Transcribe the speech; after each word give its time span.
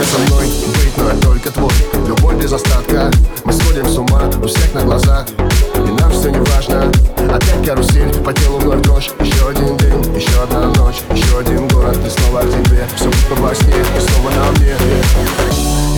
тебе 0.00 0.04
со 0.04 0.18
мной 0.18 0.46
быть, 0.46 0.96
но 0.96 1.08
я 1.08 1.16
только 1.16 1.50
твой. 1.50 1.72
Любовь 2.06 2.36
без 2.36 2.52
остатка, 2.52 3.10
мы 3.44 3.52
сходим 3.52 3.86
с 3.86 3.98
ума 3.98 4.22
у 4.42 4.46
всех 4.46 4.72
на 4.74 4.82
глазах. 4.82 5.26
И 5.74 5.90
нам 6.00 6.10
все 6.12 6.30
не 6.30 6.38
важно, 6.38 6.90
опять 7.16 7.66
карусель, 7.66 8.12
по 8.24 8.32
телу 8.32 8.58
вновь 8.58 8.82
дрожь. 8.82 9.10
Еще 9.20 9.48
один 9.48 9.76
день, 9.76 10.14
еще 10.14 10.42
одна 10.42 10.68
ночь, 10.68 11.02
еще 11.10 11.38
один 11.38 11.68
город 11.68 11.98
И 12.04 12.10
снова 12.10 12.40
к 12.40 12.50
тебе, 12.50 12.86
все 12.96 13.06
будто 13.06 13.42
во 13.42 13.54
сне, 13.54 13.79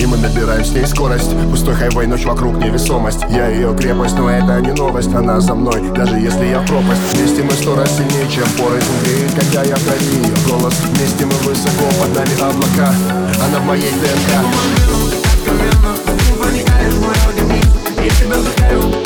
и 0.02 0.06
мы 0.06 0.16
набираем 0.16 0.64
с 0.64 0.72
ней 0.72 0.86
скорость. 0.86 1.30
Пустой 1.50 1.74
хайвей, 1.74 2.06
ночь 2.06 2.24
вокруг 2.24 2.56
невесомость. 2.56 3.20
Я 3.30 3.48
ее 3.48 3.74
крепость, 3.76 4.16
но 4.16 4.28
это 4.28 4.60
не 4.60 4.72
новость. 4.72 5.14
Она 5.14 5.40
за 5.40 5.54
мной, 5.54 5.90
даже 5.94 6.16
если 6.16 6.46
я 6.46 6.60
пропасть. 6.60 7.00
Вместе 7.14 7.42
мы 7.42 7.52
сто 7.52 7.76
раз 7.76 7.96
сильнее, 7.96 8.28
чем 8.28 8.44
порознь 8.58 8.86
греет 9.04 9.32
Когда 9.32 9.62
я 9.62 9.76
вдали 9.76 10.06
ее 10.06 10.34
голос 10.48 10.74
Вместе 10.88 11.24
мы 11.24 11.34
высоко, 11.48 11.84
под 12.00 12.14
нами 12.16 12.34
облака. 12.40 12.92
Она 13.46 13.58
в 13.60 13.66
моей 13.66 13.92
ДНК. 13.92 14.30
Я 18.02 18.10
тебя 18.10 18.36
вдыхаю 18.36 19.01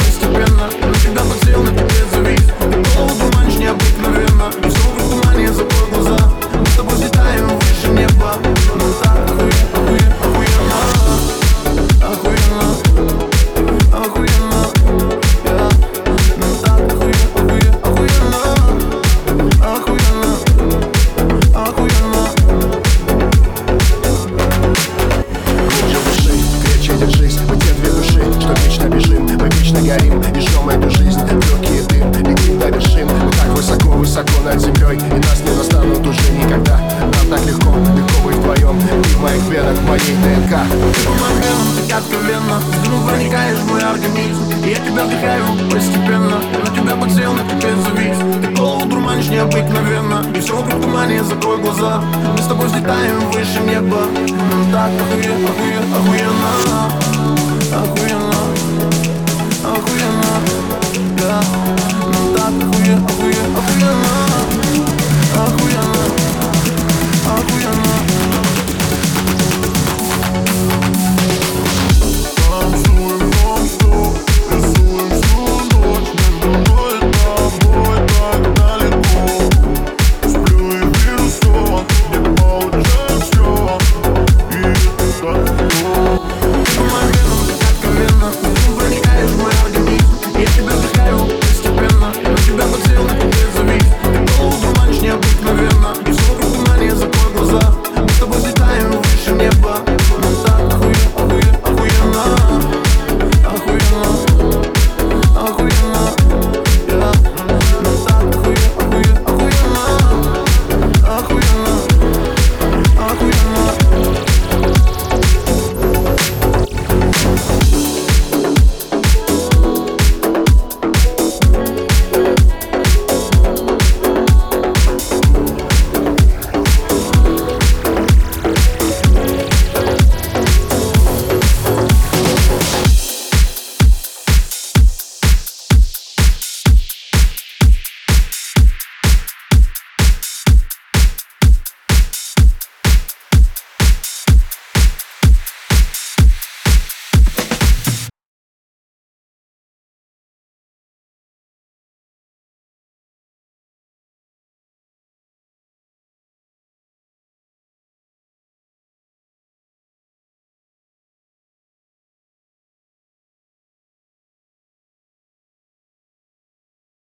вечно 29.81 29.97
горим 29.97 30.71
и 30.71 30.75
эту 30.75 30.91
жизнь. 30.91 31.21
Легкий 31.21 31.81
дым, 31.89 32.13
летим 32.13 32.59
до 32.59 32.69
вершин 32.69 33.09
Мы 33.09 33.31
так 33.33 33.49
высоко, 33.55 33.91
высоко 33.91 34.33
над 34.45 34.61
землей 34.61 34.97
И 34.97 35.15
нас 35.15 35.41
не 35.41 35.55
застанут 35.55 36.07
уже 36.07 36.33
никогда. 36.33 36.81
Нам 37.01 37.27
так 37.31 37.47
легко, 37.47 37.71
легко 37.71 38.23
быть 38.25 38.37
вдвоем 38.37 38.81
Ты 38.81 39.09
в 39.11 39.23
моих 39.23 39.43
венах, 39.45 39.77
в 39.77 39.89
моей 39.89 40.01
ДНК. 40.01 40.57
Ты 40.71 41.09
моим 41.09 41.41
венам, 41.43 41.89
так 41.89 41.99
откровенно. 41.99 42.59
Взглянув 42.59 43.09
проникаешь 43.09 43.59
в 43.59 43.71
мой 43.71 43.83
организм. 43.83 44.43
И 44.65 44.71
я 44.71 44.77
тебя 44.77 45.05
вдыхаю 45.05 45.45
постепенно. 45.71 46.41
Я 46.53 46.59
на 46.59 46.77
тебя 46.77 46.97
подсел, 46.97 47.33
на 47.33 47.45
тебе 47.45 47.77
завис 47.77 48.19
Ты 48.43 48.55
голову 48.55 48.87
дурманишь 48.87 49.29
необыкновенно. 49.29 50.25
И 50.35 50.41
все 50.41 50.57
вокруг 50.57 50.83
тумане, 50.83 51.23
закрой 51.25 51.59
глаза. 51.59 52.03
Мы 52.33 52.43
с 52.43 52.47
тобой 52.47 52.67
взлетаем 52.67 53.31
выше 53.31 53.61
неба. 53.67 54.03
Ну 54.15 54.73
так 54.73 54.91
охуенно, 54.91 55.49
охуенно, 55.49 55.97
охуенно 55.97 57.06